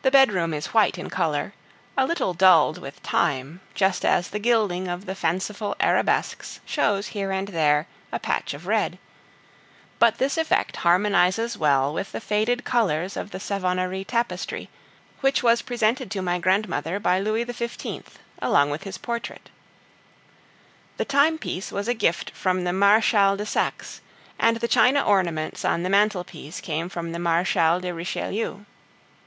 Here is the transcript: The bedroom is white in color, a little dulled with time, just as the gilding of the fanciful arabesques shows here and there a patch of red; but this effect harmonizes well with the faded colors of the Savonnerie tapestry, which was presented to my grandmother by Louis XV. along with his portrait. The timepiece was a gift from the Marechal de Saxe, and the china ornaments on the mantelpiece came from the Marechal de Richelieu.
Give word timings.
The 0.00 0.10
bedroom 0.10 0.54
is 0.54 0.68
white 0.72 0.96
in 0.96 1.10
color, 1.10 1.52
a 1.94 2.06
little 2.06 2.32
dulled 2.32 2.78
with 2.78 3.02
time, 3.02 3.60
just 3.74 4.02
as 4.02 4.30
the 4.30 4.38
gilding 4.38 4.88
of 4.88 5.04
the 5.04 5.14
fanciful 5.14 5.76
arabesques 5.78 6.60
shows 6.64 7.08
here 7.08 7.30
and 7.30 7.48
there 7.48 7.86
a 8.10 8.18
patch 8.18 8.54
of 8.54 8.66
red; 8.66 8.96
but 9.98 10.16
this 10.16 10.38
effect 10.38 10.76
harmonizes 10.76 11.58
well 11.58 11.92
with 11.92 12.12
the 12.12 12.20
faded 12.22 12.64
colors 12.64 13.14
of 13.14 13.30
the 13.30 13.38
Savonnerie 13.38 14.06
tapestry, 14.06 14.70
which 15.20 15.42
was 15.42 15.60
presented 15.60 16.10
to 16.12 16.22
my 16.22 16.38
grandmother 16.38 16.98
by 16.98 17.20
Louis 17.20 17.44
XV. 17.44 18.04
along 18.40 18.70
with 18.70 18.84
his 18.84 18.96
portrait. 18.96 19.50
The 20.96 21.04
timepiece 21.04 21.70
was 21.70 21.88
a 21.88 21.92
gift 21.92 22.30
from 22.30 22.64
the 22.64 22.72
Marechal 22.72 23.36
de 23.36 23.44
Saxe, 23.44 24.00
and 24.38 24.56
the 24.60 24.66
china 24.66 25.02
ornaments 25.04 25.62
on 25.62 25.82
the 25.82 25.90
mantelpiece 25.90 26.62
came 26.62 26.88
from 26.88 27.12
the 27.12 27.18
Marechal 27.18 27.80
de 27.80 27.92
Richelieu. 27.92 28.64